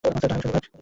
[0.07, 0.77] Concert আগামী শনিবার।